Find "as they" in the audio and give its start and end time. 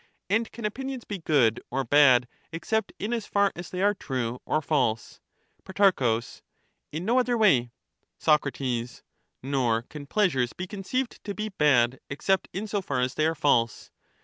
3.55-3.83, 12.99-13.27